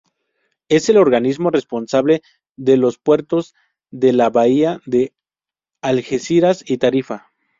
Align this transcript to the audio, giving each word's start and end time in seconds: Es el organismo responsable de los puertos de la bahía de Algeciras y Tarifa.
Es 0.67 0.89
el 0.89 0.97
organismo 0.97 1.51
responsable 1.51 2.23
de 2.55 2.75
los 2.75 2.97
puertos 2.97 3.53
de 3.91 4.13
la 4.13 4.31
bahía 4.31 4.81
de 4.87 5.13
Algeciras 5.79 6.63
y 6.67 6.79
Tarifa. 6.79 7.27